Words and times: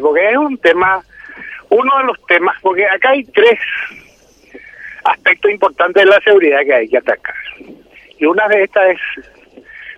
porque 0.00 0.30
es 0.30 0.36
un 0.38 0.56
tema, 0.56 1.04
uno 1.68 1.98
de 1.98 2.04
los 2.04 2.26
temas, 2.26 2.56
porque 2.62 2.86
acá 2.86 3.10
hay 3.10 3.24
tres 3.24 3.58
aspectos 5.04 5.50
importantes 5.50 6.02
de 6.02 6.08
la 6.08 6.20
seguridad 6.20 6.60
que 6.64 6.74
hay 6.74 6.88
que 6.88 6.96
atacar. 6.96 7.34
Y 8.18 8.24
una 8.24 8.48
de 8.48 8.64
estas 8.64 8.90
es 8.92 9.00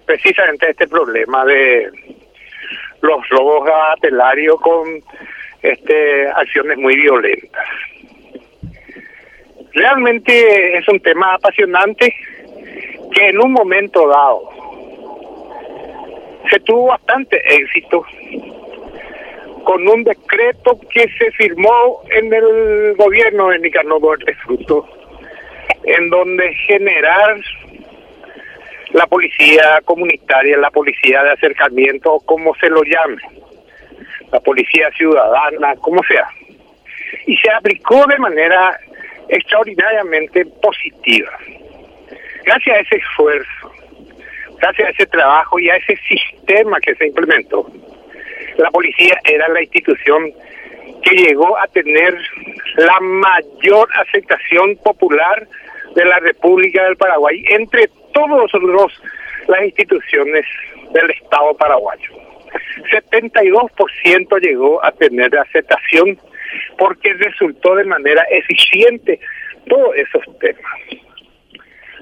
precisamente 0.05 0.69
este 0.69 0.89
problema 0.89 1.45
de 1.45 1.93
los 3.03 3.29
robos 3.29 3.67
gatelarios 3.67 4.61
con 4.61 5.01
este 5.63 6.29
acciones 6.29 6.77
muy 6.77 6.97
violentas. 6.97 7.69
Realmente 9.75 10.77
es 10.77 10.89
un 10.89 10.99
tema 10.99 11.35
apasionante 11.35 12.13
que 13.13 13.29
en 13.29 13.39
un 13.39 13.53
momento 13.53 14.09
dado 14.09 14.51
se 16.51 16.59
tuvo 16.61 16.87
bastante 16.87 17.41
éxito 17.55 18.05
con 19.65 19.89
un 19.89 20.05
decreto 20.05 20.79
que 20.91 21.09
se 21.19 21.31
firmó 21.33 22.03
en 22.11 22.33
el 22.33 22.95
gobierno 22.97 23.49
de 23.49 23.59
Nicanor 23.59 24.19
Fruto, 24.45 24.87
en 25.85 26.11
donde 26.11 26.55
generar 26.67 27.37
la 28.93 29.07
policía 29.07 29.81
comunitaria, 29.85 30.57
la 30.59 30.71
policía 30.71 31.23
de 31.25 31.33
acercamiento, 31.33 32.21
como 32.25 32.55
se 32.57 32.69
lo 32.69 32.83
llame, 32.85 33.21
la 34.31 34.41
policía 34.41 34.91
ciudadana, 34.97 35.75
como 35.77 36.03
sea. 36.05 36.29
Y 37.27 37.37
se 37.39 37.51
aplicó 37.51 38.07
de 38.07 38.19
manera 38.19 38.79
extraordinariamente 39.29 40.45
positiva. 40.63 41.33
Gracias 42.45 42.77
a 42.77 42.81
ese 42.81 42.97
esfuerzo, 42.97 43.73
gracias 44.61 44.89
a 44.89 44.91
ese 44.91 45.07
trabajo 45.07 45.59
y 45.59 45.71
a 45.71 45.77
ese 45.77 45.97
sistema 46.07 46.79
que 46.81 46.95
se 46.95 47.07
implementó, 47.09 47.67
la 48.57 48.71
policía 48.71 49.19
era 49.25 49.49
la 49.49 49.63
institución 49.63 50.33
que 51.03 51.17
llegó 51.17 51.59
a 51.59 51.67
tener 51.69 52.17
la 52.77 53.01
mayor 53.01 53.89
aceptación 53.97 54.77
popular 54.77 55.47
de 55.95 56.05
la 56.05 56.19
República 56.21 56.85
del 56.85 56.97
Paraguay 56.97 57.45
entre 57.51 57.89
todos 58.13 58.53
los 58.55 58.93
las 59.49 59.63
instituciones 59.65 60.47
del 60.93 61.11
Estado 61.11 61.55
paraguayo. 61.57 62.11
72% 62.91 64.41
llegó 64.41 64.83
a 64.85 64.91
tener 64.93 65.37
aceptación 65.37 66.19
porque 66.79 67.13
resultó 67.15 67.75
de 67.75 67.85
manera 67.85 68.25
eficiente 68.31 69.21
todos 69.69 69.95
esos 69.97 70.23
temas. 70.39 70.63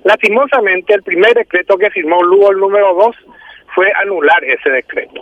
Lastimosamente, 0.04 0.94
el 0.94 1.02
primer 1.02 1.34
decreto 1.34 1.76
que 1.78 1.90
firmó 1.90 2.22
Lugo, 2.22 2.50
el 2.50 2.58
número 2.58 2.94
2, 2.94 3.16
fue 3.74 3.90
anular 4.00 4.44
ese 4.44 4.70
decreto 4.70 5.20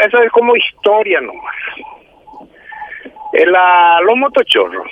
eso 0.00 0.22
es 0.22 0.30
como 0.32 0.56
historia 0.56 1.20
nomás. 1.20 1.54
El, 3.32 3.52
la, 3.52 4.00
los 4.02 4.16
motochorros 4.16 4.90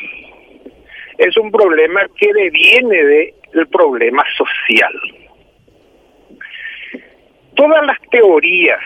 es 1.18 1.36
un 1.36 1.50
problema 1.50 2.06
que 2.16 2.32
deviene 2.32 3.32
del 3.52 3.68
problema 3.68 4.24
social. 4.36 4.92
Todas 7.54 7.84
las 7.86 7.98
teorías 8.10 8.80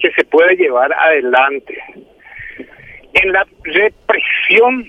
que 0.00 0.10
se 0.10 0.24
puede 0.24 0.56
llevar 0.56 0.92
adelante 0.92 1.80
en 3.14 3.32
la 3.32 3.46
represión 3.62 4.84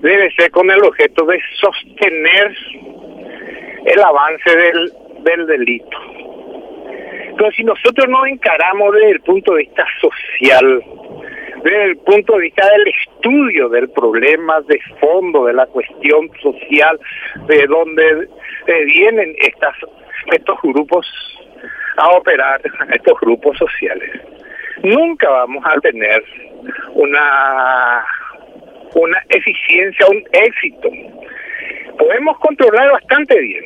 debe 0.00 0.30
ser 0.32 0.50
con 0.52 0.70
el 0.70 0.82
objeto 0.84 1.26
de 1.26 1.40
sostener 1.60 2.56
el 3.86 4.02
avance 4.02 4.56
del 4.56 5.46
delito 5.46 6.19
pero 7.40 7.52
si 7.52 7.64
nosotros 7.64 8.06
no 8.06 8.26
encaramos 8.26 8.92
desde 8.92 9.12
el 9.12 9.20
punto 9.22 9.54
de 9.54 9.60
vista 9.60 9.86
social, 9.98 10.84
desde 11.64 11.84
el 11.84 11.96
punto 11.96 12.34
de 12.34 12.42
vista 12.42 12.68
del 12.70 12.88
estudio 12.88 13.70
del 13.70 13.88
problema 13.88 14.60
de 14.68 14.78
fondo, 15.00 15.46
de 15.46 15.54
la 15.54 15.64
cuestión 15.68 16.30
social, 16.42 17.00
de 17.46 17.66
dónde 17.66 18.28
vienen 18.84 19.34
estas, 19.38 19.74
estos 20.30 20.58
grupos 20.62 21.06
a 21.96 22.10
operar, 22.10 22.60
estos 22.92 23.18
grupos 23.22 23.56
sociales, 23.56 24.20
nunca 24.82 25.30
vamos 25.30 25.64
a 25.64 25.80
tener 25.80 26.22
una, 26.92 28.04
una 28.96 29.24
eficiencia, 29.30 30.06
un 30.10 30.22
éxito. 30.32 30.90
Podemos 31.96 32.38
controlar 32.40 32.92
bastante 32.92 33.40
bien. 33.40 33.64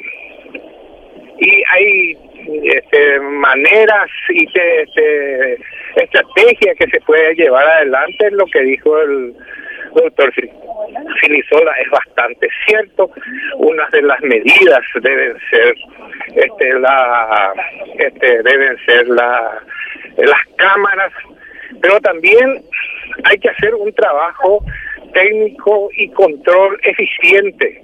Y 1.41 1.65
hay 1.69 2.17
este, 2.65 3.21
maneras 3.21 4.11
y 4.29 4.47
este, 4.47 5.59
estrategias 5.97 6.77
que 6.79 6.87
se 6.91 7.01
puede 7.01 7.35
llevar 7.35 7.67
adelante, 7.67 8.31
lo 8.33 8.47
que 8.47 8.61
dijo 8.63 9.01
el 9.01 9.35
doctor 9.95 10.33
Filisola 11.21 11.73
es 11.81 11.91
bastante 11.91 12.49
cierto. 12.67 13.11
Unas 13.57 13.91
de 13.93 14.03
las 14.03 14.21
medidas 14.23 14.83
deben 15.01 15.37
ser 15.51 15.75
este, 16.35 16.79
la, 16.81 17.53
este, 17.99 18.43
deben 18.43 18.77
ser 18.87 19.07
la, 19.09 19.63
las 20.17 20.47
cámaras, 20.57 21.13
pero 21.81 22.01
también 22.01 22.63
hay 23.25 23.39
que 23.39 23.51
hacer 23.51 23.75
un 23.75 23.93
trabajo 23.95 24.65
técnico 25.13 25.89
y 25.97 26.11
control 26.11 26.79
eficiente 26.83 27.81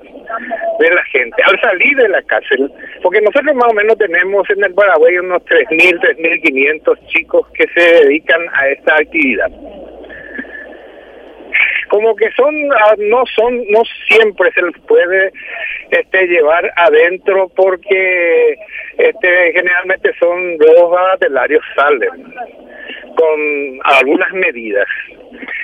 de 0.78 0.90
la 0.90 1.04
gente 1.04 1.42
al 1.42 1.60
salir 1.60 1.96
de 1.96 2.08
la 2.08 2.22
cárcel, 2.22 2.70
porque 3.02 3.20
nosotros 3.20 3.54
más 3.54 3.70
o 3.70 3.74
menos 3.74 3.96
tenemos 3.98 4.48
en 4.50 4.64
el 4.64 4.74
Paraguay 4.74 5.18
unos 5.18 5.42
3.000, 5.44 6.00
3.500 6.00 7.06
chicos 7.06 7.46
que 7.54 7.66
se 7.74 8.04
dedican 8.04 8.40
a 8.54 8.68
esta 8.68 8.96
actividad. 8.96 9.50
Como 11.88 12.14
que 12.14 12.30
son, 12.32 12.54
ah, 12.72 12.94
no 12.98 13.24
son, 13.34 13.56
no 13.70 13.82
siempre 14.08 14.52
se 14.52 14.62
les 14.62 14.78
puede 14.86 15.32
este, 15.90 16.26
llevar 16.28 16.72
adentro 16.76 17.50
porque 17.56 18.56
este, 18.96 19.52
generalmente 19.52 20.12
son 20.20 20.56
dos 20.58 20.90
batelarios 20.90 21.64
salen 21.74 22.10
con 23.20 23.80
algunas 23.84 24.32
medidas 24.32 24.86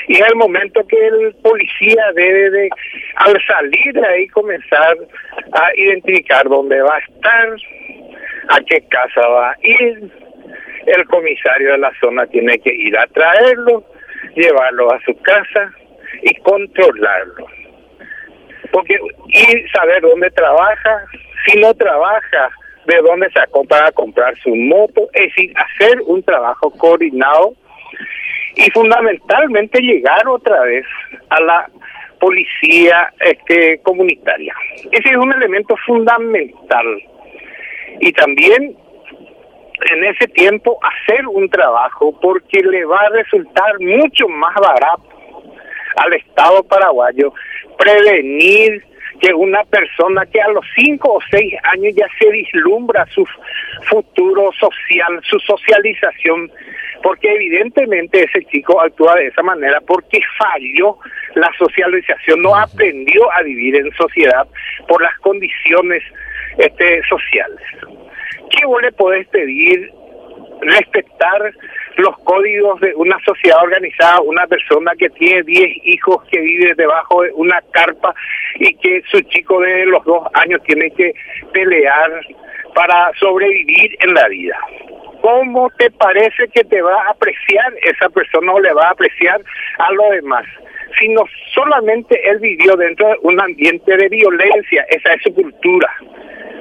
y 0.08 0.14
es 0.14 0.22
el 0.28 0.36
momento 0.36 0.86
que 0.86 1.06
el 1.06 1.34
policía 1.42 2.04
debe 2.14 2.50
de, 2.50 2.68
al 3.16 3.36
salir 3.44 3.92
de 3.92 4.06
ahí, 4.06 4.28
comenzar 4.28 4.96
a 5.52 5.70
identificar 5.76 6.48
dónde 6.48 6.80
va 6.80 6.94
a 6.94 6.98
estar, 6.98 7.56
a 8.50 8.60
qué 8.68 8.84
casa 8.88 9.26
va 9.26 9.50
a 9.50 9.56
ir. 9.62 10.10
El 10.86 11.04
comisario 11.06 11.72
de 11.72 11.78
la 11.78 11.92
zona 12.00 12.26
tiene 12.28 12.58
que 12.60 12.72
ir 12.72 12.96
a 12.96 13.06
traerlo, 13.08 13.84
llevarlo 14.36 14.92
a 14.92 15.00
su 15.00 15.20
casa 15.22 15.72
y 16.22 16.34
controlarlo. 16.42 17.46
Porque 18.70 18.96
y 19.28 19.68
saber 19.70 20.02
dónde 20.02 20.30
trabaja, 20.30 21.04
si 21.46 21.58
no 21.58 21.74
trabaja, 21.74 22.50
de 22.86 22.96
dónde 23.02 23.30
sacó 23.30 23.64
para 23.64 23.90
comprar 23.92 24.36
su 24.38 24.54
moto, 24.54 25.08
es 25.12 25.34
decir, 25.34 25.52
hacer 25.56 26.00
un 26.06 26.22
trabajo 26.22 26.70
coordinado 26.70 27.54
y 28.54 28.70
fundamentalmente 28.70 29.80
llegar 29.80 30.26
otra 30.28 30.62
vez 30.62 30.86
a 31.28 31.40
la 31.40 31.70
policía 32.18 33.12
este, 33.20 33.78
comunitaria. 33.82 34.54
Ese 34.90 35.10
es 35.10 35.16
un 35.16 35.32
elemento 35.32 35.76
fundamental. 35.86 36.86
Y 38.00 38.12
también 38.12 38.76
en 39.90 40.04
ese 40.04 40.26
tiempo 40.28 40.78
hacer 40.82 41.26
un 41.26 41.48
trabajo 41.50 42.18
porque 42.20 42.60
le 42.60 42.84
va 42.84 43.00
a 43.00 43.10
resultar 43.10 43.78
mucho 43.80 44.28
más 44.28 44.54
barato 44.54 45.04
al 45.96 46.12
Estado 46.14 46.62
paraguayo 46.64 47.32
prevenir 47.78 48.84
que 49.20 49.32
una 49.34 49.64
persona 49.64 50.26
que 50.26 50.40
a 50.40 50.48
los 50.48 50.64
cinco 50.74 51.14
o 51.14 51.18
seis 51.30 51.54
años 51.64 51.94
ya 51.96 52.06
se 52.18 52.30
vislumbra 52.30 53.06
su 53.06 53.26
futuro 53.88 54.50
social, 54.52 55.20
su 55.22 55.38
socialización, 55.40 56.50
porque 57.02 57.32
evidentemente 57.32 58.24
ese 58.24 58.44
chico 58.46 58.80
actúa 58.80 59.14
de 59.16 59.28
esa 59.28 59.42
manera 59.42 59.80
porque 59.80 60.20
falló 60.38 60.98
la 61.34 61.50
socialización, 61.58 62.42
no 62.42 62.54
aprendió 62.54 63.30
a 63.32 63.42
vivir 63.42 63.76
en 63.76 63.90
sociedad 63.92 64.46
por 64.88 65.02
las 65.02 65.16
condiciones 65.18 66.02
este, 66.58 67.02
sociales. 67.08 67.60
¿Qué 68.50 68.66
vos 68.66 68.82
le 68.82 68.92
podés 68.92 69.26
pedir? 69.28 69.90
Respetar 70.60 71.52
los 71.96 72.16
códigos 72.24 72.80
de 72.80 72.94
una 72.94 73.18
sociedad 73.24 73.62
organizada, 73.62 74.20
una 74.20 74.46
persona 74.46 74.92
que 74.98 75.08
tiene 75.10 75.42
10 75.42 75.68
hijos 75.84 76.22
que 76.30 76.40
vive 76.40 76.74
debajo 76.74 77.22
de 77.22 77.32
una 77.32 77.60
carpa 77.72 78.14
y 78.56 78.74
que 78.74 79.02
su 79.10 79.20
chico 79.22 79.60
de 79.60 79.86
los 79.86 80.04
dos 80.04 80.26
años 80.34 80.62
tiene 80.64 80.90
que 80.90 81.14
pelear 81.52 82.10
para 82.74 83.10
sobrevivir 83.18 83.96
en 84.00 84.14
la 84.14 84.28
vida. 84.28 84.58
¿Cómo 85.22 85.70
te 85.78 85.90
parece 85.90 86.48
que 86.54 86.62
te 86.64 86.82
va 86.82 87.02
a 87.02 87.10
apreciar 87.10 87.72
esa 87.82 88.08
persona 88.10 88.52
o 88.52 88.60
le 88.60 88.72
va 88.74 88.88
a 88.88 88.90
apreciar 88.90 89.40
a 89.78 89.92
lo 89.92 90.10
demás? 90.10 90.44
Si 91.00 91.08
no 91.08 91.24
solamente 91.54 92.20
él 92.28 92.38
vivió 92.38 92.76
dentro 92.76 93.08
de 93.08 93.16
un 93.22 93.40
ambiente 93.40 93.96
de 93.96 94.08
violencia, 94.08 94.86
esa 94.90 95.14
es 95.14 95.22
su 95.22 95.34
cultura 95.34 95.90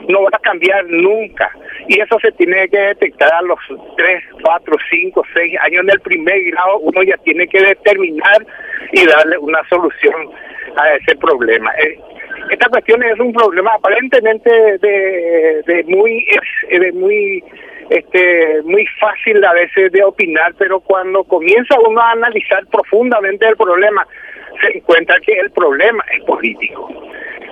no 0.07 0.24
va 0.24 0.30
a 0.34 0.40
cambiar 0.40 0.86
nunca. 0.86 1.50
Y 1.88 2.00
eso 2.00 2.18
se 2.19 2.31
tiene 2.34 2.68
que 2.69 2.80
detectar 2.80 3.34
a 3.34 3.42
los 3.42 3.60
3, 3.98 4.24
4, 4.42 4.75
5, 4.90 5.24
6 5.34 5.60
años 5.62 5.84
en 5.84 5.90
el 5.92 6.00
primer 6.02 6.44
grado. 6.52 6.80
Uno 6.80 7.04
ya 7.04 7.18
tiene 7.18 7.48
que 7.48 7.62
determinar 7.62 8.46
y 8.92 9.06
darle 9.06 9.38
una 9.38 9.62
solución 9.69 10.30
a 10.78 10.96
ese 10.96 11.16
problema. 11.16 11.72
Eh, 11.78 12.00
esta 12.52 12.69
cuestión 12.69 13.02
es 13.04 13.19
un 13.19 13.34
problema 13.34 13.74
aparentemente 13.74 14.50
de, 14.78 15.84
muy 15.88 16.25
muy 16.94 17.44
este 17.90 18.62
muy 18.63 18.86
fácil 19.00 19.44
a 19.44 19.54
veces 19.54 19.92
de 19.92 20.04
opinar 20.04 20.54
pero 20.58 20.80
cuando 20.80 21.24
comienza 21.24 21.75
uno 21.88 22.01
a 22.01 22.12
analizar 22.12 22.66
profundamente 22.68 23.48
el 23.48 23.56
problema 23.56 24.08
se 24.62 24.78
encuentra 24.78 25.19
que 25.19 25.34
el 25.34 25.51
problema 25.51 26.04
es 26.18 26.24
político 26.24 26.90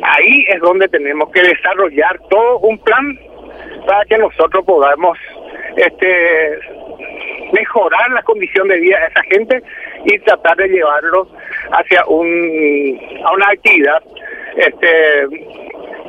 ahí 0.04 0.46
es 0.50 0.60
donde 0.62 0.88
tenemos 0.88 1.32
que 1.32 1.42
desarrollar 1.42 2.20
todo 2.30 2.60
un 2.60 2.78
plan 2.80 3.20
para 3.86 4.06
que 4.06 4.18
nosotros 4.18 4.64
podamos 4.66 5.18
este 5.76 6.60
mejorar 7.52 8.12
la 8.12 8.22
condición 8.24 8.68
de 8.68 8.80
vida 8.80 9.00
de 9.00 9.08
esa 9.08 9.24
gente 9.24 9.64
y 10.06 10.20
tratar 10.20 10.58
de 10.58 10.68
llevarlos 10.68 11.28
hacia 11.72 12.06
un 12.06 13.00
a 13.24 13.32
una 13.32 13.48
actividad 13.48 14.02
este 14.58 15.24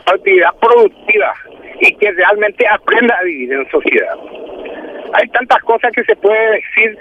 actividad 0.06 0.54
productiva 0.60 1.34
y 1.80 1.94
que 1.96 2.12
realmente 2.12 2.66
aprenda 2.68 3.16
a 3.18 3.24
vivir 3.24 3.52
en 3.52 3.70
sociedad. 3.70 4.16
Hay 5.14 5.28
tantas 5.28 5.62
cosas 5.62 5.92
que 5.92 6.04
se 6.04 6.16
puede 6.16 6.52
decir, 6.52 6.98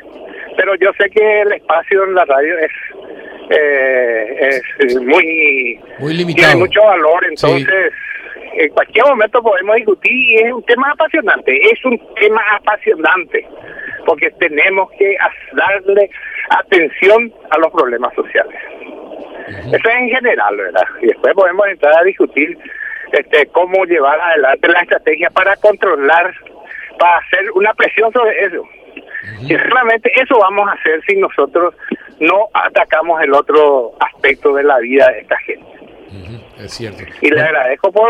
pero 0.57 0.75
yo 0.75 0.91
sé 0.97 1.09
que 1.09 1.41
el 1.41 1.51
espacio 1.53 2.03
en 2.03 2.15
la 2.15 2.25
radio 2.25 2.57
es 2.59 2.71
eh, 3.49 4.61
es 4.79 4.95
muy, 5.01 5.79
muy 5.99 6.13
limitado. 6.13 6.51
tiene 6.51 6.65
mucho 6.65 6.81
valor, 6.83 7.25
entonces 7.25 7.93
en 8.55 8.69
cualquier 8.69 9.05
momento 9.05 9.41
podemos 9.41 9.75
discutir 9.75 10.11
y 10.11 10.35
es 10.35 10.53
un 10.53 10.63
tema 10.63 10.91
apasionante, 10.91 11.57
es 11.71 11.83
un 11.85 11.99
tema 12.15 12.41
apasionante, 12.55 13.47
porque 14.05 14.29
tenemos 14.39 14.91
que 14.91 15.15
darle 15.53 16.09
atención 16.49 17.33
a 17.49 17.57
los 17.57 17.71
problemas 17.71 18.13
sociales. 18.15 18.59
Eso 19.47 19.89
es 19.89 19.95
en 19.95 20.09
general, 20.09 20.55
¿verdad? 20.55 20.87
Y 21.01 21.07
después 21.07 21.33
podemos 21.33 21.67
entrar 21.67 21.97
a 21.97 22.03
discutir 22.03 22.57
este 23.11 23.45
cómo 23.47 23.85
llevar 23.85 24.19
adelante 24.19 24.67
la 24.67 24.79
estrategia 24.81 25.29
para 25.29 25.55
controlar, 25.57 26.33
para 26.97 27.17
hacer 27.17 27.51
una 27.53 27.73
presión 27.73 28.11
sobre 28.11 28.45
eso. 28.45 28.63
Y 29.41 29.55
realmente 29.55 30.11
eso 30.15 30.37
vamos 30.39 30.67
a 30.67 30.73
hacer 30.73 31.01
si 31.07 31.15
nosotros 31.17 31.75
no 32.19 32.49
atacamos 32.53 33.21
el 33.21 33.33
otro 33.33 33.93
aspecto 33.99 34.53
de 34.53 34.63
la 34.63 34.79
vida 34.79 35.07
de 35.11 35.19
esta 35.19 35.37
gente. 35.39 35.65
Es 36.59 36.73
cierto. 36.73 37.03
Y 37.21 37.29
le 37.29 37.41
agradezco 37.41 37.91
por 37.91 38.09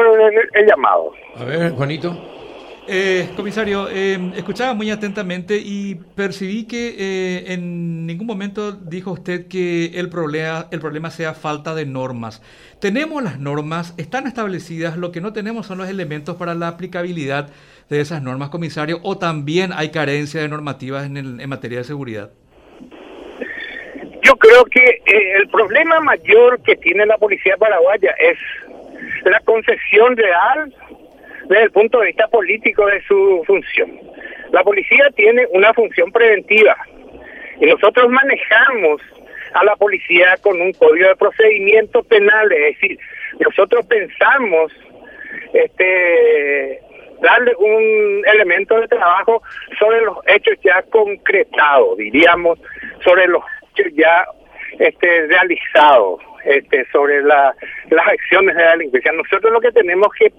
el 0.54 0.66
llamado. 0.68 1.14
A 1.38 1.46
ver, 1.46 1.72
Juanito. 1.72 2.16
Eh, 2.86 3.30
comisario, 3.38 3.88
eh, 3.90 4.34
escuchaba 4.36 4.74
muy 4.74 4.92
atentamente 4.92 5.56
y 5.56 5.96
percibí 5.96 6.66
que 6.66 6.96
eh, 6.98 7.54
en 7.54 8.06
ningún 8.06 8.28
momento 8.28 8.74
dijo 8.74 9.12
usted 9.12 9.48
que 9.48 9.98
el 9.98 10.10
problema, 10.10 10.68
el 10.70 10.82
problema 10.82 11.10
sea 11.10 11.34
falta 11.34 11.76
de 11.76 11.86
normas. 11.86 12.42
Tenemos 12.80 13.24
las 13.24 13.40
normas, 13.40 13.94
están 13.96 14.28
establecidas, 14.28 14.98
lo 14.98 15.14
que 15.14 15.22
no 15.22 15.32
tenemos 15.32 15.66
son 15.66 15.78
los 15.78 15.88
elementos 15.88 16.36
para 16.36 16.56
la 16.56 16.68
aplicabilidad 16.68 17.50
de 17.90 18.02
esas 18.02 18.22
normas, 18.22 18.50
comisario, 18.50 19.00
o 19.04 19.18
también 19.18 19.72
hay 19.74 19.90
carencia 19.92 20.42
de 20.42 20.50
normativas 20.50 21.06
en, 21.06 21.40
en 21.40 21.50
materia 21.50 21.78
de 21.78 21.84
seguridad. 21.86 22.32
Yo 24.24 24.36
creo 24.38 24.64
que 24.66 25.02
el 25.06 25.48
problema 25.50 26.00
mayor 26.00 26.62
que 26.64 26.76
tiene 26.78 27.06
la 27.06 27.18
policía 27.18 27.58
paraguaya 27.58 28.16
es 28.20 28.38
la 29.26 29.40
concesión 29.42 30.16
real 30.16 30.74
desde 31.48 31.64
el 31.64 31.72
punto 31.72 32.00
de 32.00 32.08
vista 32.08 32.28
político 32.30 32.86
de 32.86 33.02
su 33.04 33.44
función. 33.46 34.00
La 34.52 34.64
policía 34.64 35.10
tiene 35.16 35.46
una 35.52 35.74
función 35.74 36.12
preventiva 36.12 36.78
y 37.60 37.66
nosotros 37.66 38.10
manejamos 38.10 39.02
a 39.54 39.64
la 39.66 39.76
policía 39.76 40.38
con 40.42 40.60
un 40.62 40.72
código 40.74 41.10
de 41.10 41.16
procedimiento 41.16 42.02
penal, 42.04 42.52
es 42.52 42.80
decir, 42.80 42.98
nosotros 43.40 43.86
pensamos 43.88 44.72
este 45.54 46.80
darle 47.22 47.54
un 47.58 48.24
elemento 48.26 48.80
de 48.80 48.88
trabajo 48.88 49.42
sobre 49.80 50.02
los 50.02 50.18
hechos 50.28 50.56
ya 50.64 50.82
concretados, 50.84 51.98
diríamos, 51.98 52.60
sobre 53.04 53.28
los 53.28 53.44
ya 53.96 54.26
este 54.80 55.28
realizados, 55.28 56.22
este 56.46 56.86
sobre 56.92 57.22
la, 57.24 57.56
las 57.90 58.08
acciones 58.08 58.56
de 58.56 58.64
la 58.64 58.72
delincuencia. 58.72 59.12
Nosotros 59.12 59.52
lo 59.52 59.62
que 59.62 59.72
tenemos 59.72 60.08
que 60.18 60.32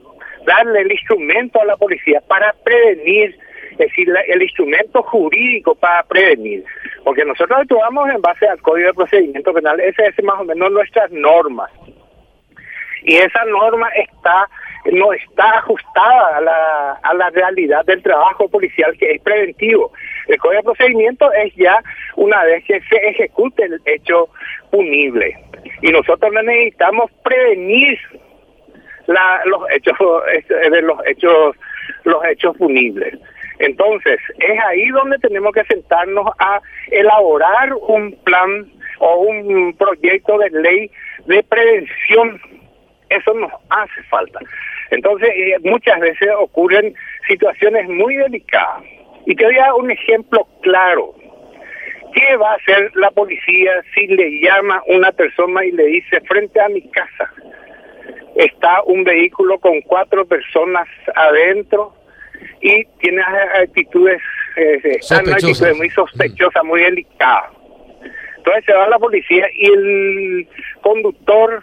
darle 0.46 0.80
el 0.80 0.92
instrumento 0.92 1.60
a 1.60 1.64
la 1.64 1.76
policía 1.76 2.20
para 2.28 2.52
prevenir, 2.64 3.36
es 3.72 3.78
decir, 3.78 4.08
el 4.28 4.42
instrumento 4.42 5.02
jurídico 5.02 5.74
para 5.74 6.02
prevenir, 6.04 6.64
porque 7.04 7.24
nosotros 7.24 7.58
actuamos 7.60 8.08
en 8.10 8.20
base 8.20 8.46
al 8.46 8.60
Código 8.60 8.88
de 8.88 8.94
Procedimiento 8.94 9.52
Penal, 9.52 9.80
ese 9.80 10.06
es 10.06 10.24
más 10.24 10.40
o 10.40 10.44
menos 10.44 10.70
nuestras 10.70 11.10
normas. 11.10 11.70
Y 13.02 13.16
esa 13.16 13.44
norma 13.44 13.88
está 13.90 14.48
no 14.92 15.12
está 15.12 15.58
ajustada 15.58 16.36
a 16.36 16.40
la, 16.40 16.92
a 17.02 17.14
la 17.14 17.30
realidad 17.30 17.84
del 17.86 18.02
trabajo 18.02 18.48
policial 18.48 18.94
que 18.98 19.12
es 19.12 19.22
preventivo. 19.22 19.92
El 20.28 20.38
Código 20.38 20.60
de 20.60 20.64
Procedimiento 20.64 21.32
es 21.32 21.54
ya 21.54 21.82
una 22.16 22.44
vez 22.44 22.64
que 22.64 22.80
se 22.80 22.96
ejecute 23.08 23.64
el 23.64 23.80
hecho 23.86 24.28
punible. 24.70 25.36
Y 25.82 25.90
nosotros 25.90 26.32
necesitamos 26.32 27.10
prevenir 27.22 27.98
los 29.06 29.70
hechos 29.70 29.98
de 30.48 30.82
los 30.82 30.98
hechos 31.06 31.56
los 32.04 32.24
hechos 32.24 32.56
punibles. 32.56 33.18
Entonces, 33.58 34.18
es 34.38 34.60
ahí 34.66 34.88
donde 34.88 35.18
tenemos 35.18 35.52
que 35.52 35.64
sentarnos 35.64 36.26
a 36.38 36.60
elaborar 36.90 37.72
un 37.88 38.12
plan 38.24 38.66
o 38.98 39.16
un 39.20 39.74
proyecto 39.76 40.38
de 40.38 40.50
ley 40.50 40.90
de 41.26 41.42
prevención. 41.44 42.40
Eso 43.10 43.32
nos 43.34 43.52
hace 43.70 44.02
falta. 44.08 44.40
Entonces, 44.90 45.28
eh, 45.34 45.56
muchas 45.62 46.00
veces 46.00 46.28
ocurren 46.38 46.94
situaciones 47.28 47.88
muy 47.88 48.16
delicadas. 48.16 48.82
Y 49.26 49.34
te 49.34 49.44
voy 49.44 49.56
a 49.56 49.62
dar 49.62 49.74
un 49.74 49.90
ejemplo 49.90 50.46
claro. 50.62 51.14
¿Qué 52.14 52.36
va 52.36 52.52
a 52.52 52.54
hacer 52.54 52.90
la 52.94 53.10
policía 53.10 53.72
si 53.94 54.06
le 54.06 54.40
llama 54.40 54.82
una 54.86 55.10
persona 55.12 55.64
y 55.64 55.72
le 55.72 55.86
dice 55.86 56.20
frente 56.22 56.60
a 56.60 56.68
mi 56.68 56.82
casa? 56.90 57.30
está 58.34 58.82
un 58.84 59.04
vehículo 59.04 59.58
con 59.58 59.80
cuatro 59.82 60.26
personas 60.26 60.88
adentro 61.14 61.94
y 62.60 62.84
tiene 63.00 63.22
actitudes, 63.62 64.20
eh, 64.56 65.00
muy 65.76 65.90
sospechosas, 65.90 66.64
muy 66.64 66.82
delicadas. 66.82 67.50
Entonces 68.38 68.64
se 68.66 68.72
va 68.72 68.88
la 68.88 68.98
policía 68.98 69.46
y 69.54 69.66
el 69.66 70.48
conductor 70.82 71.62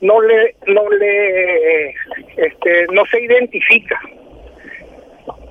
no 0.00 0.20
le 0.20 0.54
no 0.66 0.88
le 0.90 1.88
este 2.36 2.86
no 2.92 3.04
se 3.06 3.18
identifica 3.22 3.98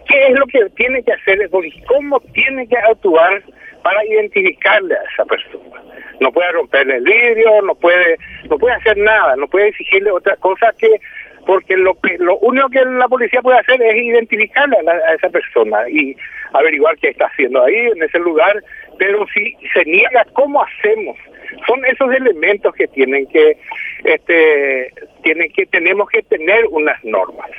qué 0.08 0.28
es 0.28 0.40
lo 0.40 0.46
que 0.46 0.70
tiene 0.76 1.02
que 1.02 1.14
hacer 1.14 1.42
el 1.42 1.50
policía 1.50 1.84
cómo 1.88 2.20
tiene 2.32 2.68
que 2.68 2.78
actuar 2.78 3.42
para 3.86 4.04
identificarle 4.04 4.96
a 4.96 5.14
esa 5.14 5.26
persona 5.26 5.80
no 6.20 6.32
puede 6.32 6.52
romperle 6.54 6.96
el 6.96 7.04
vidrio, 7.04 7.62
no 7.62 7.76
puede, 7.76 8.18
no 8.50 8.58
puede 8.58 8.74
hacer 8.74 8.98
nada, 8.98 9.36
no 9.36 9.48
puede 9.48 9.68
exigirle 9.68 10.10
otra 10.10 10.36
cosa 10.38 10.74
que 10.78 10.90
porque 11.46 11.78
lo 11.78 11.96
único 12.42 12.70
que 12.70 12.84
la 12.84 13.08
policía 13.08 13.40
puede 13.44 13.60
hacer 13.60 13.80
es 13.80 13.96
identificarle 13.96 14.78
a, 14.78 15.14
esa 15.14 15.30
persona 15.30 15.88
y 15.88 16.16
averiguar 16.54 16.98
qué 16.98 17.10
está 17.10 17.28
haciendo 17.28 17.64
ahí 17.64 17.76
en 17.76 18.02
ese 18.02 18.18
lugar, 18.18 18.64
pero 18.98 19.28
si 19.32 19.56
se 19.72 19.86
niega, 19.86 20.26
¿cómo 20.34 20.64
hacemos? 20.64 21.16
Son 21.68 21.86
esos 21.86 22.12
elementos 22.16 22.74
que 22.74 22.88
tienen 22.88 23.28
que, 23.28 23.58
este, 24.06 24.92
tienen 25.22 25.52
que 25.54 25.68
tenemos 25.68 26.10
que 26.10 26.24
tener 26.24 26.66
unas 26.72 27.04
normas. 27.04 27.52